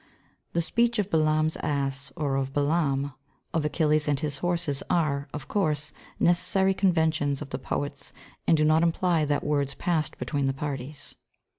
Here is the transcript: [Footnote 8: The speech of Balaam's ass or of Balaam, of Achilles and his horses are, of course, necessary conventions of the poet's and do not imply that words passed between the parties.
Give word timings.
[Footnote 0.01 0.41
8: 0.47 0.53
The 0.53 0.61
speech 0.61 0.97
of 0.99 1.09
Balaam's 1.11 1.57
ass 1.57 2.11
or 2.15 2.35
of 2.35 2.53
Balaam, 2.53 3.13
of 3.53 3.63
Achilles 3.65 4.07
and 4.07 4.19
his 4.19 4.39
horses 4.39 4.81
are, 4.89 5.27
of 5.31 5.47
course, 5.47 5.93
necessary 6.19 6.73
conventions 6.73 7.39
of 7.39 7.51
the 7.51 7.59
poet's 7.59 8.11
and 8.47 8.57
do 8.57 8.65
not 8.65 8.81
imply 8.81 9.25
that 9.25 9.43
words 9.43 9.75
passed 9.75 10.17
between 10.17 10.47
the 10.47 10.53
parties. 10.55 11.13